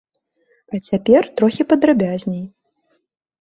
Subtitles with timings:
[0.77, 2.41] А цяпер трохі падрабязней.